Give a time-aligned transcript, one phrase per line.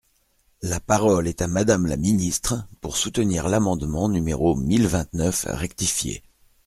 [0.63, 6.23] La parole est à Madame la ministre, pour soutenir l’amendement numéro mille vingt-neuf rectifié.